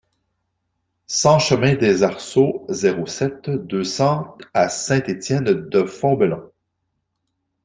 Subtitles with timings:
[1.05, 6.49] cent chemin des Arceaux, zéro sept, deux cents à Saint-Étienne-de-Fontbellon